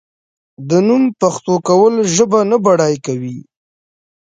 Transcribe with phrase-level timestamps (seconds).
[0.69, 3.37] د نوم پښتو کول ژبه نه بډای کوي.